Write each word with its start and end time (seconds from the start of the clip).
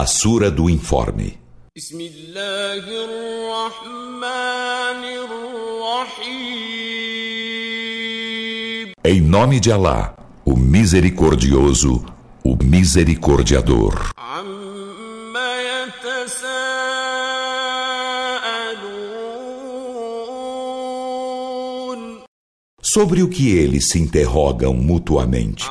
a 0.00 0.06
Sura 0.06 0.50
do 0.50 0.70
Informe. 0.70 1.38
Em 9.04 9.20
nome 9.20 9.60
de 9.60 9.70
Alá, 9.70 10.14
o 10.42 10.56
Misericordioso, 10.56 12.02
o 12.42 12.56
Misericordiador. 12.64 14.12
Sobre 22.82 23.22
o 23.22 23.28
que 23.28 23.50
eles 23.50 23.88
se 23.90 23.98
interrogam 23.98 24.72
mutuamente. 24.72 25.66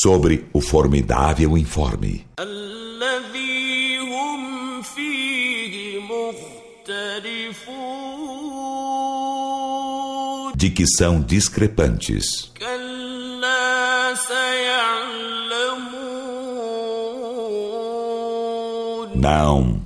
Sobre 0.00 0.44
o 0.52 0.60
formidável 0.60 1.56
informe. 1.58 2.24
الذي 2.40 3.98
هم 3.98 4.82
فيه 4.82 5.98
مختلفون 9.56 10.52
De 10.56 10.70
que 10.70 10.86
são 10.86 11.20
discrepantes. 11.20 12.50
كلا 12.58 14.14
سيعلمون 17.46 19.20
Não, 19.20 19.80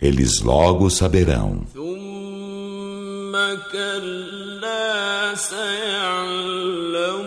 eles 0.00 0.40
logo 0.40 0.90
saberão. 0.90 1.64
ثم 1.74 3.32
كلا 3.72 5.34
سيعلمون 5.34 7.20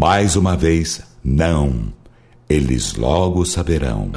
mais 0.00 0.36
uma 0.36 0.56
vez, 0.56 1.02
não. 1.24 1.92
Eles 2.48 2.94
logo 2.94 3.44
saberão. 3.44 4.12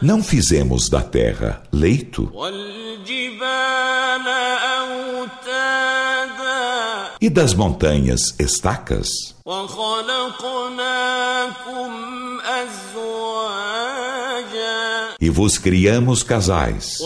Não 0.00 0.22
fizemos 0.22 0.88
da 0.88 1.02
terra 1.02 1.62
leito 1.70 2.32
e 7.20 7.28
das 7.28 7.52
montanhas 7.52 8.34
estacas. 8.38 9.08
E 15.20 15.28
vos 15.28 15.58
criamos 15.58 16.22
casais. 16.22 16.98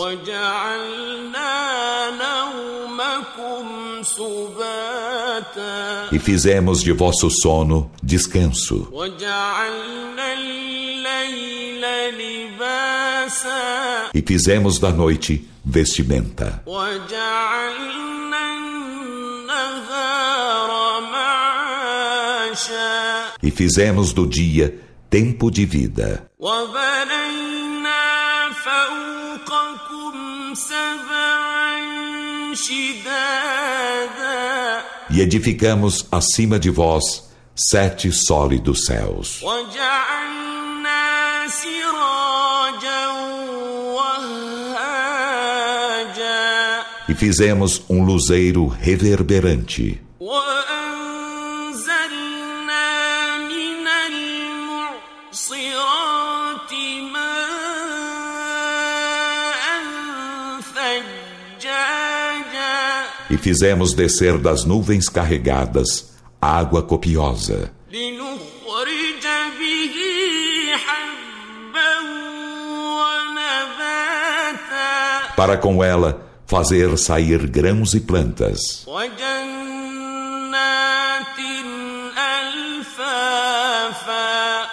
E 6.11 6.19
fizemos 6.19 6.81
de 6.83 6.91
vosso 6.91 7.29
sono 7.29 7.91
descanso. 8.01 8.91
E 14.13 14.21
fizemos 14.21 14.79
da 14.79 14.91
noite 14.91 15.47
vestimenta. 15.63 16.63
E 23.43 23.51
fizemos 23.51 24.13
do 24.13 24.27
dia 24.27 24.79
tempo 25.09 25.51
de 25.51 25.65
vida. 25.65 26.29
E 26.39 27.20
E 35.09 35.21
edificamos 35.21 36.05
acima 36.11 36.59
de 36.59 36.69
vós 36.69 37.29
sete 37.55 38.11
sólidos 38.11 38.85
céus. 38.85 39.41
E 47.09 47.15
fizemos 47.15 47.83
um 47.89 48.03
luzeiro 48.03 48.67
reverberante. 48.67 50.01
fizemos 63.41 63.93
descer 63.93 64.37
das 64.37 64.63
nuvens 64.63 65.09
carregadas 65.09 66.11
água 66.41 66.81
copiosa. 66.81 67.71
Para 75.35 75.57
com 75.57 75.83
ela 75.83 76.27
fazer 76.45 76.97
sair 76.97 77.47
grãos 77.47 77.93
e 77.93 77.99
plantas. 77.99 78.85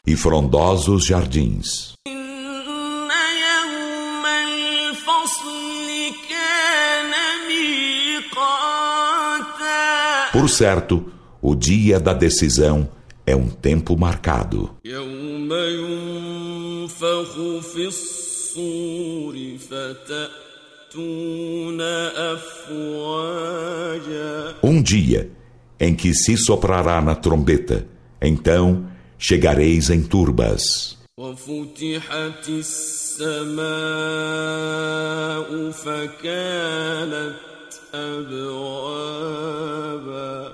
E 0.06 0.16
frondosos 0.16 1.06
jardins. 1.06 1.97
Por 10.37 10.47
certo, 10.49 11.11
o 11.41 11.55
dia 11.55 11.99
da 11.99 12.13
decisão 12.13 12.87
é 13.25 13.35
um 13.35 13.49
tempo 13.49 13.97
marcado. 13.97 14.69
يوم 14.85 15.49
ينفخ 15.53 17.33
في 17.73 17.87
الصور 17.87 19.57
فتأتون 19.69 21.81
أفواجا 23.13 24.55
Um 24.63 24.81
dia 24.81 25.29
em 25.79 25.93
que 25.95 26.13
se 26.13 26.37
soprará 26.37 27.01
na 27.01 27.15
trombeta, 27.15 27.85
então 28.21 28.85
chegareis 29.17 29.89
em 29.89 30.01
turbas. 30.01 30.97
وفتحت 31.17 32.49
السماء 33.93 35.71
فكانت 35.71 37.35
أبوابا 37.93 39.76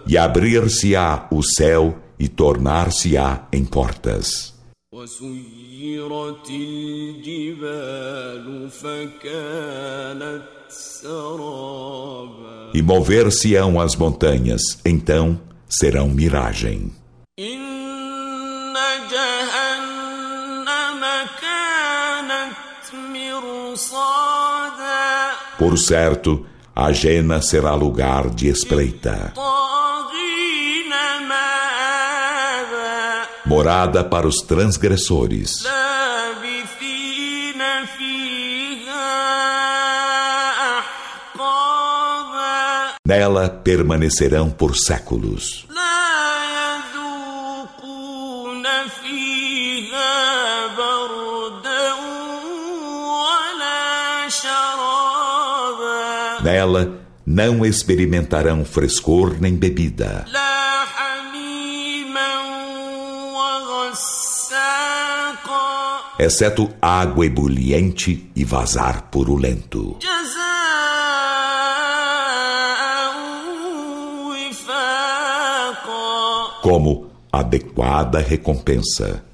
E 0.08 0.18
abrir-se-á 0.18 1.28
o 1.32 1.42
céu 1.44 1.96
e 2.20 2.28
tornar-se-á 2.28 3.48
em 3.54 3.64
portas. 3.66 4.54
وسيرت 4.94 6.50
الجبال 6.50 8.70
فكانت 8.70 10.44
سرابا 10.70 12.72
E 12.74 12.82
mover-se-ão 12.82 13.80
as 13.80 13.96
montanhas, 13.96 14.62
então 14.86 15.40
serão 15.70 16.10
miragem. 16.10 16.92
إن 17.40 18.74
جهنم 19.12 21.02
كانت 21.42 22.56
مرصادا 23.14 25.00
Por 25.60 25.78
certo, 25.78 26.46
a 26.77 26.93
Jena 26.93 27.41
será 27.41 27.75
lugar 27.75 28.31
de 28.31 28.49
espreita. 28.49 29.33
Morada 33.47 34.03
para 34.03 34.27
os 34.27 34.39
transgressores. 34.39 35.65
Nela 43.07 43.49
permanecerão 43.49 44.51
por 44.51 44.75
séculos. 44.77 45.67
não 57.35 57.67
experimentarão 57.67 58.65
frescor 58.65 59.35
nem 59.41 59.57
bebida. 59.57 60.25
Exceto 66.17 66.73
água 66.81 67.27
ebuliente 67.27 68.31
e 68.37 68.45
vazar 68.45 69.11
purulento. 69.11 69.99
Como 76.63 77.11
adequada 77.33 78.21
recompensa. 78.21 79.25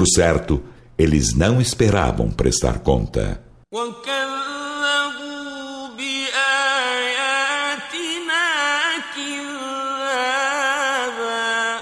Por 0.00 0.08
certo, 0.08 0.62
eles 0.96 1.34
não 1.34 1.60
esperavam 1.60 2.30
prestar 2.30 2.78
conta. 2.78 3.44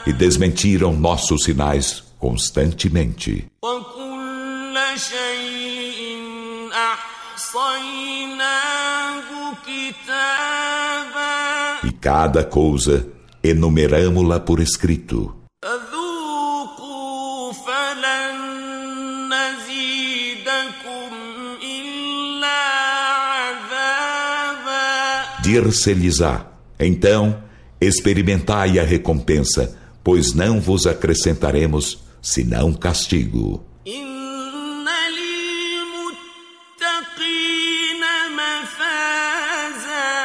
E 0.04 0.12
desmentiram 0.12 0.94
nossos 0.94 1.44
sinais 1.44 2.02
constantemente. 2.18 3.46
E 11.84 11.92
cada 12.00 12.42
coisa 12.42 13.06
enumeramos-la 13.44 14.40
por 14.40 14.58
escrito. 14.58 15.37
dir-se-lhes-á: 25.48 26.46
Então, 26.78 27.42
experimentai 27.80 28.78
a 28.78 28.82
recompensa, 28.84 29.74
pois 30.04 30.34
não 30.34 30.60
vos 30.60 30.86
acrescentaremos 30.86 32.04
senão 32.20 32.74
castigo. 32.74 33.64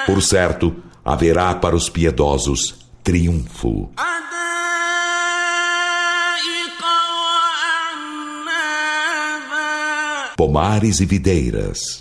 Por 0.06 0.22
certo, 0.22 0.75
haverá 1.06 1.56
para 1.56 1.75
os 1.75 1.88
piedosos 1.88 2.75
triunfo. 3.02 3.90
Pomares 10.36 11.00
e 11.00 11.06
videiras 11.06 12.00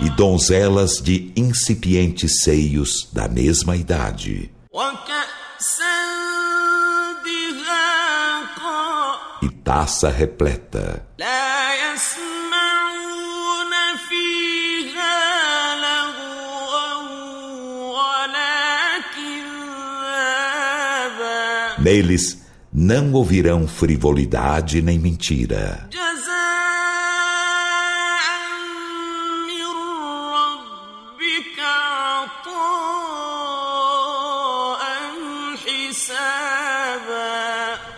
e 0.00 0.10
donzelas 0.10 1.00
de 1.00 1.32
incipientes 1.36 2.42
seios 2.42 3.08
da 3.12 3.28
mesma 3.28 3.76
idade. 3.76 4.50
E 9.42 9.48
taça 9.62 10.10
repleta. 10.10 11.06
Neles 21.78 22.42
não 22.72 23.12
ouvirão 23.12 23.68
frivolidade 23.68 24.80
nem 24.80 24.98
mentira. 24.98 25.88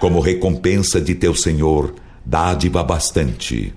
como 0.05 0.21
recompensa 0.21 1.01
de 1.01 1.15
teu 1.15 1.35
Senhor, 1.35 1.95
dádiva 2.23 2.85
bastante. 2.85 3.73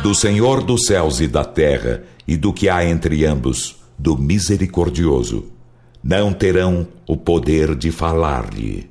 do 0.00 0.14
Senhor 0.14 0.62
dos 0.62 0.86
céus 0.86 1.20
e 1.20 1.26
da 1.26 1.44
terra, 1.44 2.04
e 2.28 2.36
do 2.36 2.52
que 2.52 2.68
há 2.68 2.84
entre 2.84 3.24
ambos, 3.24 3.76
do 3.98 4.16
misericordioso 4.16 5.50
não 6.02 6.32
terão 6.32 6.88
o 7.06 7.16
poder 7.16 7.74
de 7.76 7.92
falar-lhe. 7.92 8.90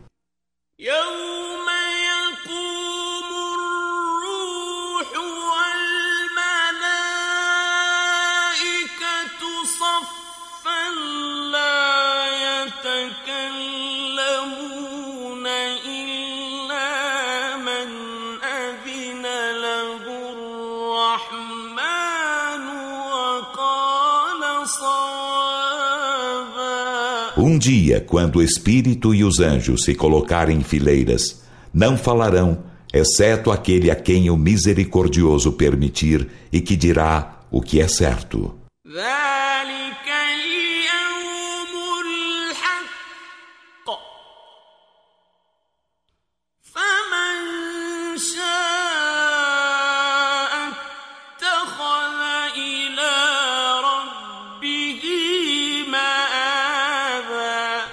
Um 27.38 27.58
dia, 27.58 28.02
quando 28.02 28.38
o 28.38 28.44
Espírito 28.44 29.16
e 29.16 29.24
os 29.24 29.40
anjos 29.40 29.84
se 29.84 29.96
colocarem 29.96 30.58
em 30.58 30.64
fileiras, 30.64 31.44
não 31.74 31.98
falarão, 31.98 32.64
exceto 32.94 33.52
aquele 33.52 33.90
a 33.90 33.96
quem 33.96 34.30
o 34.30 34.38
misericordioso 34.38 35.54
permitir 35.54 36.28
e 36.52 36.60
que 36.60 36.76
dirá 36.76 37.40
o 37.50 37.62
que 37.62 37.80
é 37.80 37.88
certo. 37.88 38.54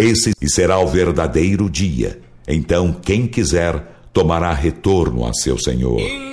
Esse 0.09 0.33
será 0.47 0.79
o 0.79 0.87
verdadeiro 0.87 1.69
dia. 1.69 2.19
Então, 2.49 2.95
quem 2.95 3.27
quiser, 3.27 4.09
tomará 4.11 4.55
retorno 4.55 5.27
a 5.27 5.35
seu 5.35 5.59
Senhor. 5.59 6.28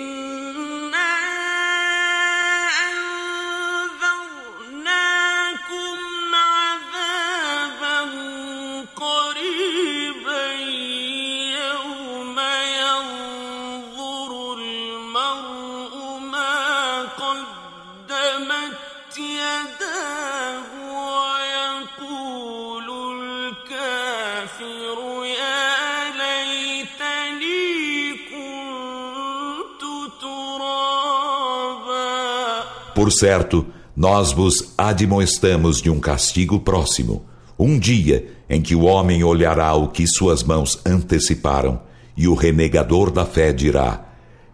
Por 32.96 33.12
certo, 33.12 33.66
nós 33.94 34.32
vos 34.32 34.74
admoestamos 34.78 35.82
de 35.82 35.90
um 35.90 36.00
castigo 36.00 36.62
próximo, 36.62 37.26
um 37.60 37.78
dia 37.78 38.30
em 38.50 38.62
que 38.62 38.74
o 38.74 38.86
homem 38.86 39.22
olhará 39.22 39.74
o 39.74 39.90
que 39.90 40.08
suas 40.08 40.44
mãos 40.44 40.80
anteciparam, 40.86 41.82
e 42.16 42.26
o 42.26 42.34
renegador 42.34 43.12
da 43.12 43.26
fé 43.26 43.52
dirá: 43.52 44.06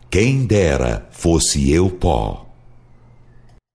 Quem 0.09 0.43
dera 0.43 1.07
fosse 1.11 1.71
eu 1.71 1.87
pó. 1.87 2.50